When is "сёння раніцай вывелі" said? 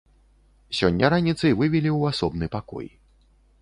0.77-1.91